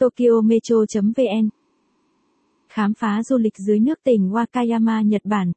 tokyometro.vn 0.00 1.48
Khám 2.68 2.94
phá 2.94 3.22
du 3.22 3.38
lịch 3.38 3.56
dưới 3.56 3.80
nước 3.80 3.98
tỉnh 4.04 4.30
Wakayama, 4.30 5.02
Nhật 5.02 5.22
Bản. 5.24 5.52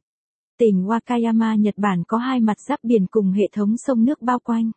Tỉnh 0.58 0.86
Wakayama, 0.86 1.56
Nhật 1.60 1.74
Bản 1.76 2.02
có 2.08 2.18
hai 2.18 2.40
mặt 2.40 2.60
giáp 2.68 2.78
biển 2.82 3.06
cùng 3.10 3.32
hệ 3.32 3.48
thống 3.52 3.76
sông 3.76 4.04
nước 4.04 4.22
bao 4.22 4.38
quanh. 4.38 4.70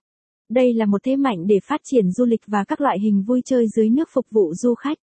Đây 0.50 0.74
là 0.74 0.86
một 0.86 1.04
thế 1.04 1.16
mạnh 1.16 1.48
để 1.48 1.56
phát 1.64 1.82
triển 1.84 2.12
du 2.12 2.26
lịch 2.26 2.42
và 2.48 2.64
các 2.64 2.82
loại 2.82 3.00
hình 3.00 3.24
vui 3.24 3.42
chơi 3.46 3.66
dưới 3.76 3.90
nước 3.90 4.10
phục 4.14 4.26
vụ 4.32 4.54
du 4.54 4.76
khách. 4.76 4.98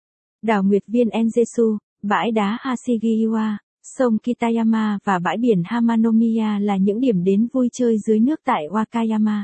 Đảo 0.42 0.64
Nguyệt 0.64 0.84
Viên 0.88 1.08
Enjesu, 1.08 1.78
bãi 2.04 2.32
đá 2.32 2.58
Hashigiwa, 2.62 3.56
sông 3.98 4.18
Kitayama 4.18 5.00
và 5.04 5.20
bãi 5.20 5.38
biển 5.38 5.62
Hamanomiya 5.66 6.60
là 6.60 6.78
những 6.78 7.00
điểm 7.00 7.24
đến 7.24 7.48
vui 7.54 7.70
chơi 7.74 7.98
dưới 8.08 8.20
nước 8.20 8.40
tại 8.44 8.64
Wakayama. 8.72 9.44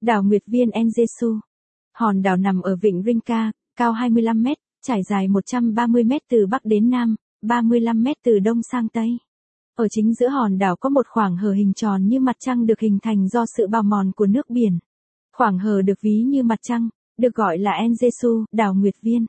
Đảo 0.00 0.22
Nguyệt 0.22 0.42
Viên 0.46 0.68
Enjesu 0.68 1.38
Hòn 1.94 2.22
đảo 2.22 2.36
nằm 2.36 2.60
ở 2.60 2.76
vịnh 2.76 3.02
Rinka, 3.02 3.52
cao 3.78 3.92
25 3.92 4.42
mét, 4.42 4.56
trải 4.82 5.02
dài 5.02 5.28
130 5.28 6.04
mét 6.04 6.22
từ 6.30 6.46
bắc 6.46 6.64
đến 6.64 6.90
nam, 6.90 7.16
35 7.42 8.02
mét 8.02 8.16
từ 8.24 8.38
đông 8.38 8.60
sang 8.72 8.88
tây. 8.88 9.18
Ở 9.74 9.88
chính 9.90 10.14
giữa 10.14 10.28
hòn 10.28 10.58
đảo 10.58 10.76
có 10.76 10.88
một 10.88 11.06
khoảng 11.08 11.36
hở 11.36 11.52
hình 11.52 11.72
tròn 11.74 12.06
như 12.06 12.20
mặt 12.20 12.36
trăng 12.38 12.66
được 12.66 12.80
hình 12.80 12.98
thành 13.02 13.28
do 13.28 13.44
sự 13.56 13.66
bào 13.66 13.82
mòn 13.82 14.12
của 14.16 14.26
nước 14.26 14.50
biển. 14.50 14.78
Khoảng 15.36 15.58
hở 15.58 15.82
được 15.82 16.00
ví 16.02 16.22
như 16.26 16.42
mặt 16.42 16.58
trăng, 16.62 16.88
được 17.18 17.34
gọi 17.34 17.58
là 17.58 17.70
Enjesu, 17.82 18.44
đảo 18.52 18.74
Nguyệt 18.74 18.94
Viên. 19.02 19.26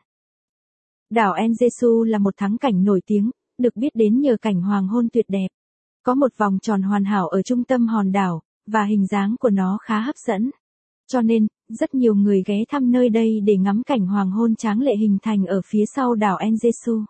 Đảo 1.09 1.33
Enjesu 1.33 2.03
là 2.03 2.17
một 2.17 2.33
thắng 2.37 2.57
cảnh 2.57 2.83
nổi 2.83 3.01
tiếng, 3.05 3.31
được 3.57 3.75
biết 3.75 3.95
đến 3.95 4.19
nhờ 4.19 4.37
cảnh 4.41 4.61
hoàng 4.61 4.87
hôn 4.87 5.07
tuyệt 5.13 5.25
đẹp. 5.27 5.47
Có 6.03 6.15
một 6.15 6.37
vòng 6.37 6.59
tròn 6.61 6.81
hoàn 6.81 7.05
hảo 7.05 7.27
ở 7.27 7.41
trung 7.41 7.63
tâm 7.63 7.87
hòn 7.87 8.11
đảo, 8.11 8.41
và 8.67 8.83
hình 8.83 9.07
dáng 9.07 9.35
của 9.39 9.49
nó 9.49 9.77
khá 9.81 9.99
hấp 9.99 10.15
dẫn. 10.27 10.51
Cho 11.11 11.21
nên, 11.21 11.47
rất 11.69 11.95
nhiều 11.95 12.15
người 12.15 12.43
ghé 12.45 12.63
thăm 12.69 12.91
nơi 12.91 13.09
đây 13.09 13.41
để 13.43 13.57
ngắm 13.57 13.83
cảnh 13.83 14.07
hoàng 14.07 14.31
hôn 14.31 14.55
tráng 14.55 14.81
lệ 14.81 14.95
hình 14.95 15.17
thành 15.21 15.45
ở 15.45 15.61
phía 15.65 15.85
sau 15.95 16.15
đảo 16.15 16.37
Enjesu. 16.37 17.03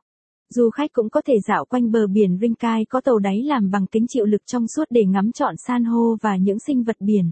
Du 0.49 0.69
khách 0.69 0.93
cũng 0.93 1.09
có 1.09 1.21
thể 1.25 1.33
dạo 1.47 1.65
quanh 1.65 1.91
bờ 1.91 2.07
biển 2.07 2.37
Rinkai 2.41 2.85
có 2.85 3.01
tàu 3.01 3.19
đáy 3.19 3.43
làm 3.43 3.69
bằng 3.71 3.87
kính 3.87 4.05
chịu 4.07 4.25
lực 4.25 4.41
trong 4.45 4.67
suốt 4.67 4.83
để 4.89 5.05
ngắm 5.05 5.31
trọn 5.31 5.55
san 5.67 5.83
hô 5.83 6.15
và 6.21 6.37
những 6.37 6.59
sinh 6.59 6.83
vật 6.83 6.95
biển. 6.99 7.29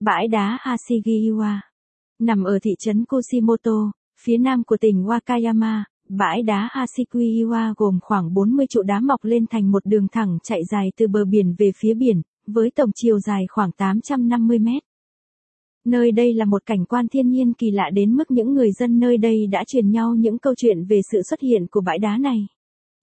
Bãi 0.00 0.28
đá 0.28 0.58
Hashigiwa 0.62 1.58
Nằm 2.20 2.44
ở 2.44 2.58
thị 2.62 2.70
trấn 2.78 3.04
Kushimoto, 3.04 3.92
phía 4.20 4.38
nam 4.38 4.64
của 4.64 4.76
tỉnh 4.76 5.04
Wakayama, 5.04 5.82
bãi 6.08 6.42
đá 6.42 6.68
Hashigiwa 6.72 7.74
gồm 7.76 7.98
khoảng 8.02 8.34
40 8.34 8.66
trụ 8.70 8.82
đá 8.82 9.00
mọc 9.00 9.24
lên 9.24 9.46
thành 9.50 9.70
một 9.70 9.86
đường 9.86 10.06
thẳng 10.12 10.38
chạy 10.42 10.60
dài 10.70 10.92
từ 10.96 11.08
bờ 11.08 11.24
biển 11.24 11.54
về 11.58 11.70
phía 11.76 11.94
biển, 11.94 12.22
với 12.46 12.70
tổng 12.70 12.90
chiều 12.94 13.18
dài 13.20 13.44
khoảng 13.48 13.72
850 13.72 14.58
mét. 14.58 14.82
Nơi 15.84 16.12
đây 16.12 16.34
là 16.34 16.44
một 16.44 16.66
cảnh 16.66 16.84
quan 16.84 17.08
thiên 17.08 17.28
nhiên 17.28 17.52
kỳ 17.52 17.70
lạ 17.70 17.90
đến 17.92 18.16
mức 18.16 18.30
những 18.30 18.54
người 18.54 18.72
dân 18.72 18.98
nơi 18.98 19.16
đây 19.16 19.46
đã 19.46 19.64
truyền 19.66 19.90
nhau 19.90 20.14
những 20.14 20.38
câu 20.38 20.54
chuyện 20.56 20.84
về 20.84 21.00
sự 21.12 21.22
xuất 21.30 21.40
hiện 21.40 21.66
của 21.70 21.80
bãi 21.80 21.98
đá 21.98 22.18
này. 22.18 22.46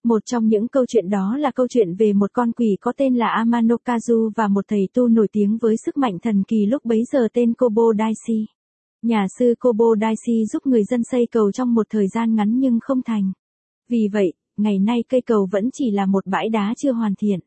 Một 0.04 0.22
trong 0.24 0.48
những 0.48 0.68
câu 0.68 0.86
chuyện 0.86 1.10
đó 1.10 1.36
là 1.36 1.50
câu 1.50 1.66
chuyện 1.68 1.94
về 1.94 2.12
một 2.12 2.32
con 2.32 2.52
quỷ 2.52 2.76
có 2.80 2.92
tên 2.96 3.14
là 3.14 3.44
Amanokazu 3.44 4.30
và 4.36 4.48
một 4.48 4.64
thầy 4.68 4.88
tu 4.94 5.08
nổi 5.08 5.28
tiếng 5.32 5.58
với 5.60 5.76
sức 5.84 5.96
mạnh 5.96 6.18
thần 6.18 6.42
kỳ 6.48 6.66
lúc 6.66 6.84
bấy 6.84 7.04
giờ 7.12 7.28
tên 7.32 7.54
Kobo 7.54 7.82
Daisy. 7.98 8.46
Nhà 9.02 9.26
sư 9.38 9.54
Kobo 9.60 9.86
Daisy 10.00 10.46
giúp 10.52 10.66
người 10.66 10.84
dân 10.84 11.00
xây 11.10 11.26
cầu 11.30 11.52
trong 11.52 11.74
một 11.74 11.86
thời 11.90 12.08
gian 12.08 12.34
ngắn 12.34 12.58
nhưng 12.58 12.78
không 12.82 13.02
thành. 13.02 13.32
Vì 13.88 14.08
vậy, 14.12 14.32
ngày 14.56 14.78
nay 14.78 15.04
cây 15.08 15.20
cầu 15.20 15.48
vẫn 15.52 15.70
chỉ 15.72 15.90
là 15.90 16.06
một 16.06 16.26
bãi 16.26 16.48
đá 16.48 16.74
chưa 16.76 16.92
hoàn 16.92 17.14
thiện. 17.14 17.40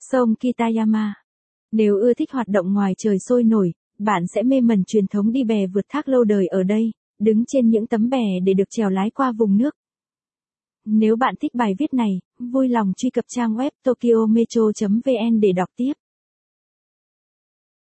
Sông 0.00 0.34
Kitayama 0.34 1.14
Nếu 1.72 1.96
ưa 1.96 2.14
thích 2.14 2.32
hoạt 2.32 2.48
động 2.48 2.72
ngoài 2.72 2.92
trời 2.98 3.18
sôi 3.18 3.44
nổi, 3.44 3.72
bạn 3.98 4.26
sẽ 4.34 4.42
mê 4.42 4.60
mẩn 4.60 4.84
truyền 4.84 5.06
thống 5.06 5.32
đi 5.32 5.44
bè 5.44 5.66
vượt 5.66 5.84
thác 5.88 6.08
lâu 6.08 6.24
đời 6.24 6.46
ở 6.46 6.62
đây, 6.62 6.90
đứng 7.18 7.44
trên 7.46 7.68
những 7.68 7.86
tấm 7.86 8.08
bè 8.08 8.40
để 8.44 8.54
được 8.54 8.70
trèo 8.70 8.90
lái 8.90 9.10
qua 9.10 9.32
vùng 9.32 9.56
nước. 9.56 9.74
Nếu 10.84 11.16
bạn 11.16 11.34
thích 11.40 11.54
bài 11.54 11.74
viết 11.78 11.94
này, 11.94 12.20
vui 12.38 12.68
lòng 12.68 12.92
truy 12.96 13.10
cập 13.10 13.24
trang 13.28 13.54
web 13.54 13.70
tokyometro.vn 13.84 15.40
để 15.40 15.52
đọc 15.52 15.68
tiếp. 15.76 15.92